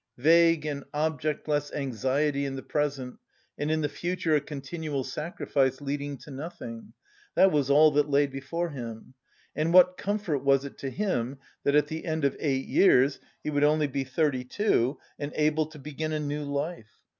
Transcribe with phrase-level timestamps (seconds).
[0.17, 3.19] Vague and objectless anxiety in the present,
[3.55, 6.91] and in the future a continual sacrifice leading to nothing
[7.35, 9.13] that was all that lay before him.
[9.55, 13.51] And what comfort was it to him that at the end of eight years he
[13.51, 16.97] would only be thirty two and able to begin a new life!